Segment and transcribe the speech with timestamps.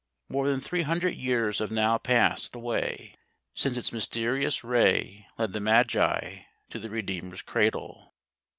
[0.29, 3.13] More than three hundred years have now passed away
[3.53, 6.39] since its mysterious ray led the Magi
[6.71, 8.11] to the Redeemer's cradle.